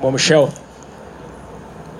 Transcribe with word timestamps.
Bom, 0.00 0.12
Michel, 0.12 0.50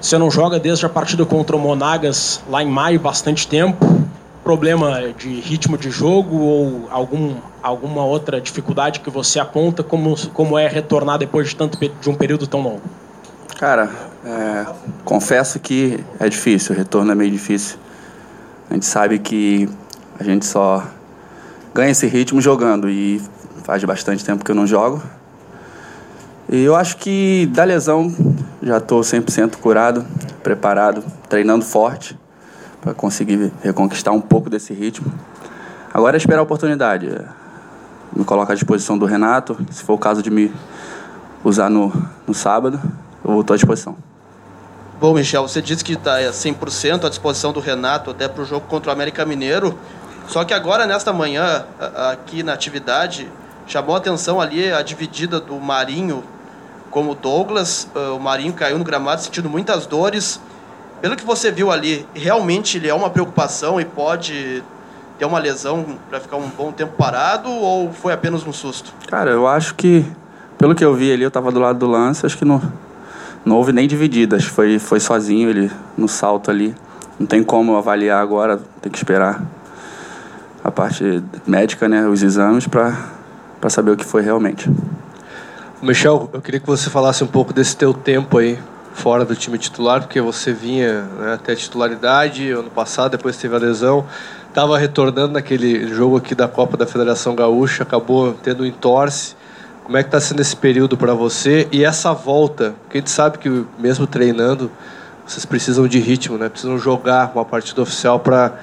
você 0.00 0.18
não 0.18 0.30
joga 0.30 0.60
desde 0.60 0.84
a 0.84 0.88
partida 0.88 1.24
contra 1.24 1.56
o 1.56 1.58
Monagas 1.58 2.42
lá 2.48 2.62
em 2.62 2.68
maio, 2.68 3.00
bastante 3.00 3.48
tempo. 3.48 4.04
Problema 4.44 5.12
de 5.18 5.40
ritmo 5.40 5.76
de 5.76 5.90
jogo 5.90 6.36
ou 6.36 6.88
algum, 6.90 7.34
alguma 7.62 8.04
outra 8.04 8.40
dificuldade 8.40 9.00
que 9.00 9.10
você 9.10 9.40
aponta? 9.40 9.82
Como, 9.82 10.14
como 10.30 10.58
é 10.58 10.68
retornar 10.68 11.18
depois 11.18 11.48
de, 11.48 11.56
tanto, 11.56 11.78
de 11.78 12.10
um 12.10 12.14
período 12.14 12.46
tão 12.46 12.60
longo? 12.60 12.82
Cara, 13.58 13.90
é, 14.24 14.66
confesso 15.04 15.58
que 15.58 16.04
é 16.20 16.28
difícil, 16.28 16.74
o 16.74 16.78
retorno 16.78 17.10
é 17.10 17.14
meio 17.14 17.30
difícil. 17.30 17.78
A 18.70 18.74
gente 18.74 18.84
sabe 18.84 19.18
que 19.18 19.68
a 20.20 20.22
gente 20.22 20.44
só 20.44 20.86
ganha 21.74 21.90
esse 21.90 22.06
ritmo 22.06 22.40
jogando 22.40 22.88
e 22.88 23.20
faz 23.64 23.82
bastante 23.84 24.24
tempo 24.24 24.44
que 24.44 24.50
eu 24.50 24.54
não 24.54 24.66
jogo. 24.66 25.02
Eu 26.48 26.76
acho 26.76 26.98
que 26.98 27.46
da 27.46 27.64
lesão 27.64 28.14
já 28.62 28.78
estou 28.78 29.00
100% 29.00 29.56
curado, 29.56 30.06
preparado, 30.44 31.02
treinando 31.28 31.64
forte 31.64 32.16
para 32.80 32.94
conseguir 32.94 33.52
reconquistar 33.62 34.12
um 34.12 34.20
pouco 34.20 34.48
desse 34.48 34.72
ritmo. 34.72 35.12
Agora 35.92 36.16
é 36.16 36.18
esperar 36.18 36.38
a 36.38 36.42
oportunidade. 36.44 37.10
Me 38.14 38.24
coloco 38.24 38.52
à 38.52 38.54
disposição 38.54 38.96
do 38.96 39.06
Renato, 39.06 39.58
se 39.72 39.82
for 39.82 39.94
o 39.94 39.98
caso 39.98 40.22
de 40.22 40.30
me 40.30 40.52
usar 41.42 41.68
no, 41.68 41.92
no 42.24 42.32
sábado, 42.32 42.80
eu 43.24 43.40
estou 43.40 43.54
à 43.54 43.56
disposição. 43.56 43.96
Bom, 45.00 45.14
Michel, 45.14 45.42
você 45.42 45.60
disse 45.60 45.82
que 45.82 45.94
está 45.94 46.20
100% 46.20 47.06
à 47.06 47.08
disposição 47.08 47.52
do 47.52 47.58
Renato 47.58 48.12
até 48.12 48.28
para 48.28 48.42
o 48.42 48.46
jogo 48.46 48.66
contra 48.68 48.90
o 48.90 48.92
América 48.92 49.24
Mineiro. 49.24 49.76
Só 50.28 50.44
que 50.44 50.54
agora, 50.54 50.86
nesta 50.86 51.12
manhã, 51.12 51.66
aqui 52.12 52.44
na 52.44 52.52
atividade, 52.52 53.28
chamou 53.66 53.96
a 53.96 53.98
atenção 53.98 54.40
ali 54.40 54.72
a 54.72 54.80
dividida 54.80 55.40
do 55.40 55.58
Marinho 55.58 56.22
como 56.96 57.14
Douglas. 57.14 57.86
Uh, 57.94 58.16
o 58.16 58.18
Marinho 58.18 58.54
caiu 58.54 58.78
no 58.78 58.84
gramado 58.84 59.20
sentindo 59.20 59.50
muitas 59.50 59.84
dores. 59.84 60.40
Pelo 61.02 61.14
que 61.14 61.26
você 61.26 61.50
viu 61.50 61.70
ali, 61.70 62.08
realmente 62.14 62.78
ele 62.78 62.88
é 62.88 62.94
uma 62.94 63.10
preocupação 63.10 63.78
e 63.78 63.84
pode 63.84 64.64
ter 65.18 65.26
uma 65.26 65.38
lesão 65.38 65.84
para 66.08 66.20
ficar 66.20 66.38
um 66.38 66.48
bom 66.48 66.72
tempo 66.72 66.94
parado 66.96 67.50
ou 67.50 67.92
foi 67.92 68.14
apenas 68.14 68.46
um 68.46 68.52
susto? 68.52 68.94
Cara, 69.08 69.30
eu 69.30 69.46
acho 69.46 69.74
que, 69.74 70.06
pelo 70.56 70.74
que 70.74 70.82
eu 70.82 70.94
vi 70.94 71.12
ali, 71.12 71.22
eu 71.22 71.28
estava 71.28 71.52
do 71.52 71.60
lado 71.60 71.78
do 71.78 71.86
lance, 71.86 72.24
acho 72.24 72.38
que 72.38 72.46
não, 72.46 72.62
não 73.44 73.56
houve 73.56 73.72
nem 73.72 73.86
divididas. 73.86 74.44
Foi, 74.44 74.78
foi 74.78 74.98
sozinho 74.98 75.50
ele 75.50 75.70
no 75.98 76.08
salto 76.08 76.50
ali. 76.50 76.74
Não 77.20 77.26
tem 77.26 77.44
como 77.44 77.76
avaliar 77.76 78.22
agora, 78.22 78.58
tem 78.80 78.90
que 78.90 78.96
esperar 78.96 79.42
a 80.64 80.70
parte 80.70 81.22
médica, 81.46 81.90
né, 81.90 82.08
os 82.08 82.22
exames, 82.22 82.66
para 82.66 83.68
saber 83.68 83.90
o 83.90 83.96
que 83.98 84.04
foi 84.04 84.22
realmente. 84.22 84.70
Michel, 85.82 86.30
eu 86.32 86.40
queria 86.40 86.58
que 86.58 86.66
você 86.66 86.88
falasse 86.88 87.22
um 87.22 87.26
pouco 87.26 87.52
desse 87.52 87.76
teu 87.76 87.92
tempo 87.92 88.38
aí 88.38 88.58
fora 88.94 89.26
do 89.26 89.36
time 89.36 89.58
titular, 89.58 90.00
porque 90.00 90.22
você 90.22 90.50
vinha 90.50 91.02
né, 91.02 91.34
até 91.34 91.54
titularidade 91.54 92.50
ano 92.50 92.70
passado, 92.70 93.10
depois 93.10 93.36
teve 93.36 93.54
a 93.54 93.58
lesão, 93.58 94.06
estava 94.48 94.78
retornando 94.78 95.34
naquele 95.34 95.86
jogo 95.88 96.16
aqui 96.16 96.34
da 96.34 96.48
Copa 96.48 96.78
da 96.78 96.86
Federação 96.86 97.34
Gaúcha, 97.34 97.82
acabou 97.82 98.32
tendo 98.32 98.62
um 98.62 98.66
entorse. 98.66 99.36
Como 99.84 99.98
é 99.98 100.02
que 100.02 100.08
está 100.08 100.18
sendo 100.18 100.40
esse 100.40 100.56
período 100.56 100.96
para 100.96 101.12
você 101.12 101.68
e 101.70 101.84
essa 101.84 102.14
volta? 102.14 102.74
Porque 102.82 102.96
a 102.96 103.00
gente 103.00 103.10
sabe 103.10 103.36
que 103.36 103.66
mesmo 103.78 104.06
treinando, 104.06 104.70
vocês 105.26 105.44
precisam 105.44 105.86
de 105.86 105.98
ritmo, 105.98 106.38
né? 106.38 106.48
Precisam 106.48 106.78
jogar 106.78 107.30
uma 107.34 107.44
partida 107.44 107.82
oficial 107.82 108.18
para 108.18 108.54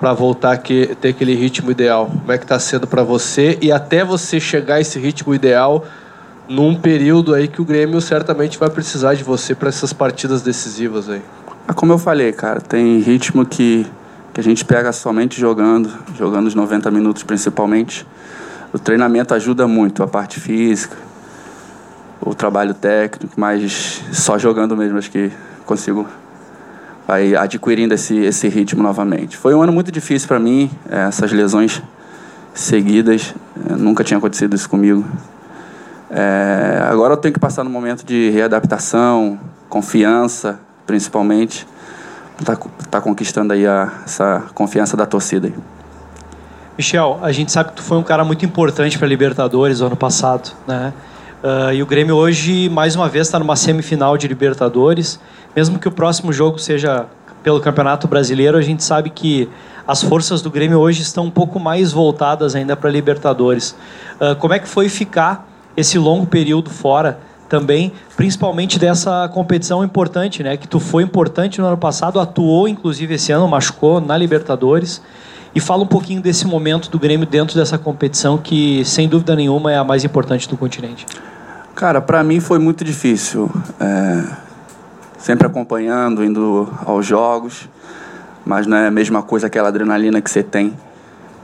para 0.00 0.12
voltar 0.12 0.54
a 0.54 0.56
ter 0.56 1.08
aquele 1.10 1.32
ritmo 1.32 1.70
ideal. 1.70 2.06
Como 2.06 2.32
é 2.32 2.36
que 2.36 2.44
está 2.44 2.58
sendo 2.58 2.88
para 2.88 3.04
você 3.04 3.56
e 3.62 3.70
até 3.70 4.04
você 4.04 4.40
chegar 4.40 4.76
a 4.76 4.80
esse 4.80 4.98
ritmo 4.98 5.32
ideal? 5.32 5.84
Num 6.48 6.74
período 6.74 7.34
aí 7.34 7.48
que 7.48 7.62
o 7.62 7.64
Grêmio 7.64 8.00
certamente 8.00 8.58
vai 8.58 8.68
precisar 8.68 9.14
de 9.14 9.24
você 9.24 9.54
para 9.54 9.68
essas 9.68 9.92
partidas 9.92 10.42
decisivas 10.42 11.08
aí. 11.08 11.22
Ah, 11.66 11.72
como 11.72 11.92
eu 11.92 11.98
falei, 11.98 12.32
cara, 12.32 12.60
tem 12.60 12.98
ritmo 12.98 13.46
que, 13.46 13.86
que 14.34 14.40
a 14.40 14.44
gente 14.44 14.64
pega 14.64 14.92
somente 14.92 15.40
jogando, 15.40 15.90
jogando 16.16 16.46
os 16.46 16.54
90 16.54 16.90
minutos 16.90 17.22
principalmente. 17.22 18.06
O 18.72 18.78
treinamento 18.78 19.34
ajuda 19.34 19.66
muito, 19.68 20.02
a 20.02 20.06
parte 20.06 20.40
física, 20.40 20.96
o 22.20 22.34
trabalho 22.34 22.74
técnico, 22.74 23.34
mas 23.36 24.02
só 24.12 24.38
jogando 24.38 24.76
mesmo 24.76 24.98
acho 24.98 25.10
que 25.10 25.30
consigo 25.64 26.06
vai 27.06 27.34
adquirindo 27.34 27.94
esse, 27.94 28.16
esse 28.16 28.48
ritmo 28.48 28.82
novamente. 28.82 29.36
Foi 29.36 29.54
um 29.54 29.62
ano 29.62 29.72
muito 29.72 29.92
difícil 29.92 30.28
para 30.28 30.38
mim, 30.38 30.70
eh, 30.88 31.06
essas 31.08 31.32
lesões 31.32 31.82
seguidas, 32.54 33.34
eh, 33.56 33.74
nunca 33.76 34.04
tinha 34.04 34.18
acontecido 34.18 34.54
isso 34.54 34.68
comigo. 34.68 35.04
É, 36.14 36.82
agora 36.90 37.14
eu 37.14 37.16
tenho 37.16 37.32
que 37.32 37.40
passar 37.40 37.64
no 37.64 37.70
momento 37.70 38.04
de 38.04 38.28
readaptação, 38.28 39.40
confiança, 39.66 40.60
principalmente, 40.86 41.66
tá, 42.44 42.54
tá 42.90 43.00
conquistando 43.00 43.54
aí 43.54 43.66
a, 43.66 43.90
essa 44.04 44.44
confiança 44.54 44.94
da 44.94 45.06
torcida. 45.06 45.46
Aí. 45.46 45.54
Michel, 46.76 47.18
a 47.22 47.32
gente 47.32 47.50
sabe 47.50 47.70
que 47.70 47.76
tu 47.76 47.82
foi 47.82 47.96
um 47.96 48.02
cara 48.02 48.24
muito 48.24 48.44
importante 48.44 48.98
para 48.98 49.06
a 49.06 49.08
Libertadores 49.08 49.80
no 49.80 49.86
ano 49.86 49.96
passado, 49.96 50.52
né? 50.66 50.92
Uh, 51.42 51.72
e 51.72 51.82
o 51.82 51.86
Grêmio 51.86 52.14
hoje, 52.14 52.68
mais 52.68 52.94
uma 52.94 53.08
vez, 53.08 53.26
está 53.26 53.38
numa 53.38 53.56
semifinal 53.56 54.16
de 54.18 54.28
Libertadores. 54.28 55.18
Mesmo 55.56 55.78
que 55.78 55.88
o 55.88 55.90
próximo 55.90 56.32
jogo 56.32 56.58
seja 56.58 57.06
pelo 57.42 57.58
Campeonato 57.60 58.06
Brasileiro, 58.06 58.56
a 58.56 58.62
gente 58.62 58.84
sabe 58.84 59.10
que 59.10 59.48
as 59.88 60.02
forças 60.02 60.40
do 60.40 60.50
Grêmio 60.50 60.78
hoje 60.78 61.02
estão 61.02 61.24
um 61.24 61.30
pouco 61.30 61.58
mais 61.58 61.90
voltadas 61.90 62.54
ainda 62.54 62.76
para 62.76 62.90
Libertadores. 62.90 63.74
Uh, 64.20 64.36
como 64.36 64.54
é 64.54 64.58
que 64.58 64.68
foi 64.68 64.88
ficar 64.88 65.51
esse 65.76 65.98
longo 65.98 66.26
período 66.26 66.70
fora 66.70 67.18
também, 67.48 67.92
principalmente 68.16 68.78
dessa 68.78 69.28
competição 69.28 69.84
importante, 69.84 70.42
né? 70.42 70.56
Que 70.56 70.66
tu 70.66 70.80
foi 70.80 71.02
importante 71.02 71.60
no 71.60 71.66
ano 71.66 71.76
passado, 71.76 72.18
atuou 72.18 72.66
inclusive 72.66 73.14
esse 73.14 73.30
ano, 73.30 73.46
machucou 73.46 74.00
na 74.00 74.16
Libertadores. 74.16 75.02
E 75.54 75.60
fala 75.60 75.82
um 75.82 75.86
pouquinho 75.86 76.22
desse 76.22 76.46
momento 76.46 76.90
do 76.90 76.98
Grêmio 76.98 77.26
dentro 77.26 77.54
dessa 77.54 77.76
competição 77.76 78.38
que, 78.38 78.82
sem 78.86 79.06
dúvida 79.06 79.36
nenhuma, 79.36 79.70
é 79.70 79.76
a 79.76 79.84
mais 79.84 80.02
importante 80.02 80.48
do 80.48 80.56
continente. 80.56 81.04
Cara, 81.74 82.00
para 82.00 82.22
mim 82.22 82.40
foi 82.40 82.58
muito 82.58 82.82
difícil. 82.84 83.50
É... 83.78 84.24
Sempre 85.18 85.46
acompanhando, 85.46 86.24
indo 86.24 86.68
aos 86.86 87.06
jogos, 87.06 87.68
mas 88.46 88.66
não 88.66 88.78
é 88.78 88.86
a 88.86 88.90
mesma 88.90 89.22
coisa 89.22 89.46
aquela 89.46 89.68
adrenalina 89.68 90.22
que 90.22 90.30
você 90.30 90.42
tem 90.42 90.72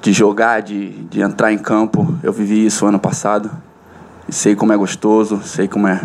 de 0.01 0.13
jogar, 0.13 0.63
de, 0.63 0.91
de 1.05 1.21
entrar 1.21 1.53
em 1.53 1.59
campo. 1.59 2.15
Eu 2.23 2.33
vivi 2.33 2.65
isso 2.65 2.87
ano 2.87 2.99
passado. 2.99 3.51
E 4.29 4.33
sei 4.33 4.55
como 4.55 4.73
é 4.73 4.77
gostoso, 4.77 5.41
sei 5.43 5.67
como 5.67 5.89
é 5.89 6.01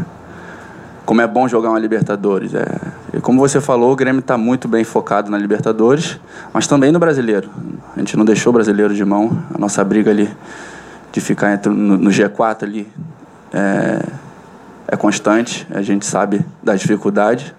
como 1.06 1.20
é 1.22 1.28
bom 1.28 1.48
jogar 1.48 1.70
uma 1.70 1.80
Libertadores. 1.80 2.54
É, 2.56 2.66
e 3.14 3.20
como 3.20 3.40
você 3.40 3.60
falou, 3.60 3.92
o 3.92 3.96
Grêmio 3.96 4.20
está 4.20 4.38
muito 4.38 4.68
bem 4.68 4.84
focado 4.84 5.30
na 5.30 5.38
Libertadores, 5.38 6.20
mas 6.54 6.66
também 6.66 6.92
no 6.92 7.00
Brasileiro. 7.00 7.50
A 7.96 8.00
gente 8.00 8.16
não 8.16 8.24
deixou 8.24 8.52
o 8.52 8.54
Brasileiro 8.54 8.94
de 8.94 9.04
mão. 9.04 9.38
A 9.54 9.58
nossa 9.58 9.84
briga 9.84 10.12
ali 10.12 10.30
de 11.12 11.20
ficar 11.20 11.54
entre, 11.54 11.72
no, 11.72 11.98
no 11.98 12.10
G4 12.10 12.64
ali 12.64 12.88
é, 13.52 14.02
é 14.88 14.96
constante. 14.96 15.68
A 15.72 15.82
gente 15.82 16.06
sabe 16.06 16.46
da 16.62 16.76
dificuldade. 16.76 17.54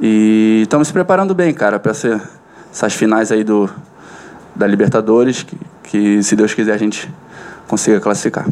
E 0.00 0.62
estamos 0.62 0.88
se 0.88 0.94
preparando 0.94 1.34
bem, 1.34 1.52
cara, 1.52 1.78
para 1.78 1.92
essas 1.92 2.94
finais 2.94 3.30
aí 3.30 3.44
do, 3.44 3.68
da 4.56 4.66
Libertadores, 4.66 5.42
que, 5.42 5.58
que 5.84 6.22
se 6.22 6.34
Deus 6.34 6.54
quiser 6.54 6.72
a 6.72 6.78
gente 6.78 7.12
consiga 7.68 8.00
classificar. 8.00 8.46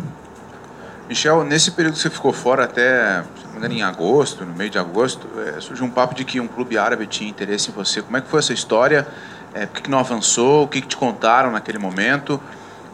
Michel, 1.10 1.42
nesse 1.42 1.72
período 1.72 1.94
que 1.94 1.98
você 1.98 2.08
ficou 2.08 2.32
fora 2.32 2.62
até, 2.62 3.24
em 3.68 3.82
agosto, 3.82 4.44
no 4.44 4.54
meio 4.54 4.70
de 4.70 4.78
agosto, 4.78 5.26
é, 5.44 5.60
surgiu 5.60 5.84
um 5.84 5.90
papo 5.90 6.14
de 6.14 6.24
que 6.24 6.38
um 6.38 6.46
clube 6.46 6.78
árabe 6.78 7.04
tinha 7.04 7.28
interesse 7.28 7.68
em 7.68 7.72
você. 7.72 8.00
Como 8.00 8.16
é 8.16 8.20
que 8.20 8.28
foi 8.28 8.38
essa 8.38 8.52
história? 8.52 9.08
É, 9.52 9.66
por 9.66 9.74
que, 9.74 9.82
que 9.82 9.90
não 9.90 9.98
avançou? 9.98 10.62
O 10.62 10.68
que, 10.68 10.80
que 10.80 10.86
te 10.86 10.96
contaram 10.96 11.50
naquele 11.50 11.78
momento? 11.78 12.40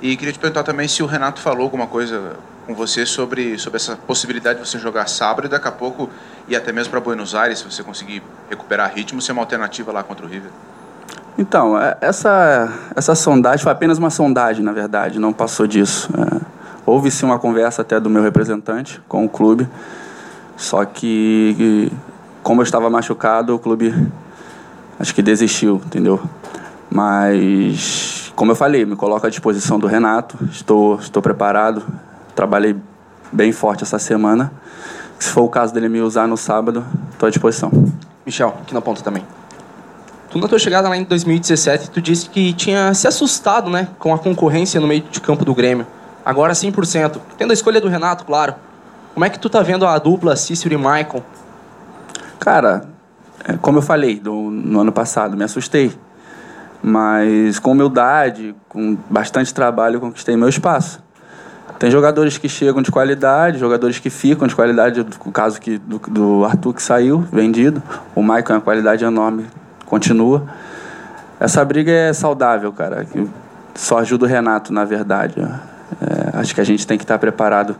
E 0.00 0.16
queria 0.16 0.32
te 0.32 0.38
perguntar 0.38 0.62
também 0.62 0.88
se 0.88 1.02
o 1.02 1.06
Renato 1.06 1.42
falou 1.42 1.64
alguma 1.64 1.86
coisa 1.86 2.36
com 2.66 2.74
você 2.74 3.04
sobre, 3.04 3.58
sobre 3.58 3.76
essa 3.76 3.96
possibilidade 3.96 4.60
de 4.62 4.66
você 4.66 4.78
jogar 4.78 5.06
sábado 5.10 5.44
e 5.44 5.50
daqui 5.50 5.68
a 5.68 5.72
pouco 5.72 6.08
ir 6.48 6.56
até 6.56 6.72
mesmo 6.72 6.92
para 6.92 7.00
Buenos 7.00 7.34
Aires, 7.34 7.58
se 7.58 7.66
você 7.66 7.82
conseguir 7.82 8.22
recuperar 8.48 8.94
ritmo, 8.94 9.20
ser 9.20 9.32
uma 9.32 9.42
alternativa 9.42 9.92
lá 9.92 10.02
contra 10.02 10.24
o 10.24 10.28
River. 10.28 10.50
Então, 11.36 11.78
é, 11.78 11.98
essa, 12.00 12.72
essa 12.96 13.14
sondagem 13.14 13.62
foi 13.62 13.72
apenas 13.72 13.98
uma 13.98 14.08
sondagem, 14.08 14.64
na 14.64 14.72
verdade, 14.72 15.18
não 15.18 15.34
passou 15.34 15.66
disso. 15.66 16.08
É 16.16 16.55
Houve 16.86 17.10
sim 17.10 17.26
uma 17.26 17.38
conversa 17.38 17.82
até 17.82 17.98
do 17.98 18.08
meu 18.08 18.22
representante 18.22 19.02
com 19.08 19.24
o 19.24 19.28
clube, 19.28 19.68
só 20.56 20.84
que 20.84 21.90
como 22.44 22.60
eu 22.60 22.62
estava 22.62 22.88
machucado, 22.88 23.56
o 23.56 23.58
clube 23.58 23.92
acho 24.96 25.12
que 25.12 25.20
desistiu, 25.20 25.82
entendeu? 25.84 26.20
Mas 26.88 28.32
como 28.36 28.52
eu 28.52 28.56
falei, 28.56 28.84
me 28.84 28.94
coloco 28.94 29.26
à 29.26 29.28
disposição 29.30 29.80
do 29.80 29.88
Renato, 29.88 30.38
estou 30.52 30.94
estou 31.00 31.20
preparado, 31.20 31.82
trabalhei 32.36 32.76
bem 33.32 33.50
forte 33.50 33.82
essa 33.82 33.98
semana. 33.98 34.52
Se 35.18 35.30
for 35.30 35.42
o 35.42 35.48
caso 35.48 35.74
dele 35.74 35.88
me 35.88 36.00
usar 36.00 36.28
no 36.28 36.36
sábado, 36.36 36.84
estou 37.10 37.26
à 37.26 37.30
disposição. 37.30 37.72
Michel, 38.24 38.54
aqui 38.62 38.72
na 38.72 38.80
ponta 38.80 39.02
também. 39.02 39.24
Tu 40.30 40.38
na 40.38 40.46
tua 40.46 40.58
chegada 40.58 40.88
lá 40.88 40.96
em 40.96 41.02
2017, 41.02 41.90
tu 41.90 42.00
disse 42.00 42.28
que 42.28 42.52
tinha 42.52 42.94
se 42.94 43.08
assustado, 43.08 43.70
né, 43.70 43.88
com 43.98 44.14
a 44.14 44.18
concorrência 44.18 44.80
no 44.80 44.86
meio 44.86 45.02
de 45.02 45.20
campo 45.20 45.44
do 45.44 45.54
Grêmio. 45.54 45.86
Agora 46.26 46.52
100%. 46.52 47.20
Tendo 47.38 47.52
a 47.52 47.54
escolha 47.54 47.80
do 47.80 47.86
Renato, 47.86 48.24
claro. 48.24 48.56
Como 49.14 49.24
é 49.24 49.30
que 49.30 49.38
tu 49.38 49.48
tá 49.48 49.62
vendo 49.62 49.86
a 49.86 49.96
dupla 49.96 50.34
Cícero 50.34 50.74
e 50.74 50.76
Michael 50.76 51.24
Cara, 52.40 52.84
é, 53.44 53.54
como 53.54 53.78
eu 53.78 53.82
falei 53.82 54.18
do, 54.18 54.32
no 54.34 54.80
ano 54.80 54.90
passado, 54.90 55.36
me 55.36 55.44
assustei. 55.44 55.96
Mas 56.82 57.60
com 57.60 57.72
humildade, 57.72 58.56
com 58.68 58.98
bastante 59.08 59.54
trabalho, 59.54 60.00
conquistei 60.00 60.36
meu 60.36 60.48
espaço. 60.48 61.00
Tem 61.78 61.90
jogadores 61.90 62.38
que 62.38 62.48
chegam 62.48 62.82
de 62.82 62.90
qualidade, 62.90 63.58
jogadores 63.58 63.98
que 64.00 64.10
ficam 64.10 64.48
de 64.48 64.54
qualidade, 64.54 65.00
o 65.24 65.30
caso 65.30 65.60
que, 65.60 65.78
do, 65.78 65.98
do 65.98 66.44
Arthur 66.44 66.74
que 66.74 66.82
saiu, 66.82 67.20
vendido. 67.32 67.82
O 68.14 68.22
Michael 68.22 68.44
é 68.48 68.52
uma 68.54 68.60
qualidade 68.60 69.04
enorme, 69.04 69.46
continua. 69.84 70.44
Essa 71.38 71.64
briga 71.64 71.92
é 71.92 72.12
saudável, 72.12 72.72
cara. 72.72 73.06
Só 73.74 73.98
ajuda 73.98 74.24
o 74.24 74.28
Renato, 74.28 74.72
na 74.72 74.84
verdade. 74.84 75.34
É, 76.00 76.38
acho 76.38 76.54
que 76.54 76.60
a 76.60 76.64
gente 76.64 76.86
tem 76.86 76.98
que 76.98 77.04
estar 77.04 77.18
preparado 77.18 77.76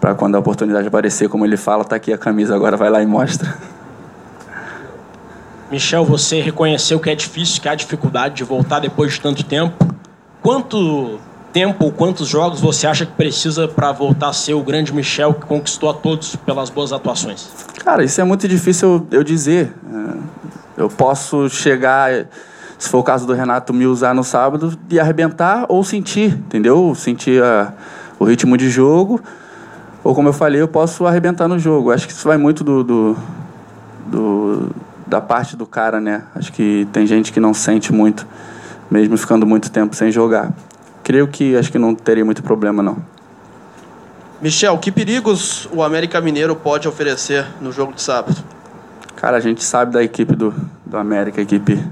para 0.00 0.14
quando 0.14 0.34
a 0.34 0.38
oportunidade 0.38 0.88
aparecer, 0.88 1.28
como 1.28 1.44
ele 1.44 1.56
fala, 1.56 1.84
tá 1.84 1.96
aqui 1.96 2.12
a 2.12 2.18
camisa, 2.18 2.54
agora 2.54 2.76
vai 2.76 2.88
lá 2.88 3.02
e 3.02 3.06
mostra. 3.06 3.56
Michel, 5.70 6.04
você 6.04 6.40
reconheceu 6.40 6.98
que 6.98 7.10
é 7.10 7.14
difícil, 7.14 7.62
que 7.62 7.68
há 7.68 7.74
dificuldade 7.74 8.34
de 8.34 8.44
voltar 8.44 8.80
depois 8.80 9.12
de 9.12 9.20
tanto 9.20 9.44
tempo. 9.44 9.86
Quanto 10.42 11.20
tempo, 11.52 11.92
quantos 11.92 12.26
jogos 12.28 12.60
você 12.60 12.86
acha 12.86 13.06
que 13.06 13.12
precisa 13.12 13.68
para 13.68 13.92
voltar 13.92 14.28
a 14.28 14.32
ser 14.32 14.54
o 14.54 14.62
grande 14.62 14.92
Michel 14.92 15.34
que 15.34 15.46
conquistou 15.46 15.90
a 15.90 15.94
todos 15.94 16.34
pelas 16.34 16.70
boas 16.70 16.92
atuações? 16.92 17.48
Cara, 17.84 18.02
isso 18.02 18.20
é 18.20 18.24
muito 18.24 18.48
difícil 18.48 19.06
eu 19.10 19.22
dizer. 19.22 19.72
É, 20.76 20.82
eu 20.82 20.88
posso 20.88 21.48
chegar, 21.48 22.26
se 22.80 22.88
for 22.88 22.98
o 22.98 23.04
caso 23.04 23.24
do 23.28 23.32
Renato, 23.32 23.72
me 23.72 23.86
usar 23.86 24.12
no 24.12 24.24
sábado 24.24 24.76
e 24.90 24.98
arrebentar 24.98 25.66
ou 25.68 25.84
sentir, 25.84 26.32
entendeu? 26.32 26.92
Sentir 26.96 27.40
a, 27.40 27.72
o 28.18 28.24
ritmo 28.24 28.56
de 28.56 28.68
jogo. 28.68 29.20
Ou 30.02 30.16
como 30.16 30.28
eu 30.28 30.32
falei, 30.32 30.60
eu 30.60 30.66
posso 30.66 31.06
arrebentar 31.06 31.46
no 31.46 31.60
jogo. 31.60 31.92
Acho 31.92 32.08
que 32.08 32.12
isso 32.12 32.26
vai 32.26 32.36
muito 32.36 32.64
do, 32.64 32.82
do, 32.82 33.16
do 34.06 34.68
da 35.06 35.20
parte 35.20 35.56
do 35.56 35.64
cara, 35.64 36.00
né? 36.00 36.24
Acho 36.34 36.52
que 36.52 36.88
tem 36.92 37.06
gente 37.06 37.32
que 37.32 37.38
não 37.38 37.54
sente 37.54 37.92
muito, 37.92 38.26
mesmo 38.90 39.16
ficando 39.16 39.46
muito 39.46 39.70
tempo 39.70 39.94
sem 39.94 40.10
jogar 40.10 40.52
creio 41.10 41.26
que 41.26 41.56
acho 41.56 41.72
que 41.72 41.78
não 41.78 41.92
teria 41.92 42.24
muito 42.24 42.40
problema, 42.40 42.84
não. 42.84 42.98
Michel, 44.40 44.78
que 44.78 44.92
perigos 44.92 45.68
o 45.72 45.82
América 45.82 46.20
Mineiro 46.20 46.54
pode 46.54 46.86
oferecer 46.86 47.44
no 47.60 47.72
jogo 47.72 47.92
de 47.92 48.00
sábado? 48.00 48.36
Cara, 49.16 49.36
a 49.36 49.40
gente 49.40 49.64
sabe 49.64 49.92
da 49.92 50.04
equipe 50.04 50.36
do, 50.36 50.54
do 50.86 50.96
América, 50.96 51.40
equipe 51.40 51.84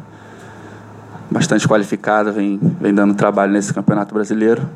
bastante 1.31 1.67
qualificada, 1.69 2.33
vem, 2.33 2.59
vem 2.81 2.95
dando 2.95 3.15
trabalho 3.15 3.53
nesse 3.53 3.73
campeonato 3.73 4.15
brasileiro. 4.15 4.69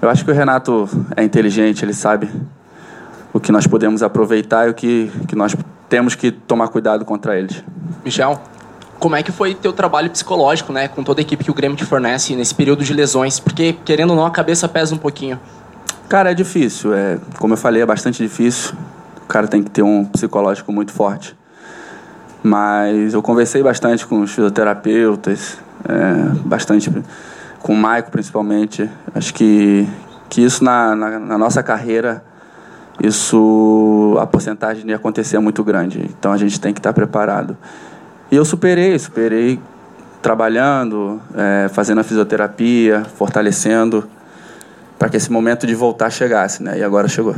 Eu 0.00 0.08
acho 0.08 0.24
que 0.24 0.30
o 0.30 0.34
Renato 0.34 0.88
é 1.16 1.24
inteligente, 1.24 1.84
ele 1.84 1.94
sabe 1.94 2.30
o 3.32 3.40
que 3.40 3.50
nós 3.50 3.66
podemos 3.66 4.02
aproveitar 4.02 4.68
e 4.68 4.70
o 4.70 4.74
que, 4.74 5.10
que 5.26 5.34
nós 5.34 5.56
temos 5.88 6.14
que 6.14 6.30
tomar 6.30 6.68
cuidado 6.68 7.04
contra 7.04 7.38
eles. 7.38 7.62
Michel, 8.04 8.40
como 8.98 9.16
é 9.16 9.22
que 9.22 9.32
foi 9.32 9.54
teu 9.54 9.72
trabalho 9.72 10.10
psicológico, 10.10 10.72
né, 10.72 10.88
com 10.88 11.02
toda 11.02 11.20
a 11.20 11.22
equipe 11.22 11.44
que 11.44 11.50
o 11.50 11.54
Grêmio 11.54 11.76
te 11.76 11.84
fornece 11.84 12.34
nesse 12.34 12.54
período 12.54 12.84
de 12.84 12.92
lesões? 12.92 13.38
Porque, 13.38 13.74
querendo 13.84 14.10
ou 14.10 14.16
não, 14.16 14.26
a 14.26 14.30
cabeça 14.30 14.68
pesa 14.68 14.94
um 14.94 14.98
pouquinho. 14.98 15.38
Cara, 16.08 16.30
é 16.30 16.34
difícil. 16.34 16.94
É, 16.94 17.18
como 17.38 17.54
eu 17.54 17.58
falei, 17.58 17.82
é 17.82 17.86
bastante 17.86 18.22
difícil. 18.22 18.74
O 19.22 19.26
cara 19.26 19.48
tem 19.48 19.62
que 19.62 19.70
ter 19.70 19.82
um 19.82 20.04
psicológico 20.04 20.72
muito 20.72 20.92
forte. 20.92 21.36
Mas 22.46 23.12
eu 23.12 23.20
conversei 23.20 23.60
bastante 23.60 24.06
com 24.06 24.20
os 24.20 24.30
fisioterapeutas, 24.30 25.58
é, 25.84 26.28
bastante 26.44 26.88
com 27.58 27.72
o 27.72 27.76
Maico, 27.76 28.08
principalmente. 28.08 28.88
Acho 29.12 29.34
que, 29.34 29.84
que 30.28 30.42
isso 30.44 30.62
na, 30.62 30.94
na, 30.94 31.18
na 31.18 31.36
nossa 31.36 31.60
carreira, 31.60 32.22
isso 33.02 34.16
a 34.20 34.26
porcentagem 34.28 34.86
de 34.86 34.94
acontecer 34.94 35.34
é 35.34 35.40
muito 35.40 35.64
grande. 35.64 36.08
Então 36.16 36.30
a 36.30 36.36
gente 36.36 36.60
tem 36.60 36.72
que 36.72 36.78
estar 36.78 36.92
preparado. 36.92 37.56
E 38.30 38.36
eu 38.36 38.44
superei, 38.44 38.96
superei 38.96 39.58
trabalhando, 40.22 41.20
é, 41.34 41.68
fazendo 41.68 42.00
a 42.00 42.04
fisioterapia, 42.04 43.02
fortalecendo, 43.16 44.08
para 44.96 45.08
que 45.08 45.16
esse 45.16 45.32
momento 45.32 45.66
de 45.66 45.74
voltar 45.74 46.10
chegasse, 46.10 46.62
né? 46.62 46.78
E 46.78 46.84
agora 46.84 47.08
chegou. 47.08 47.34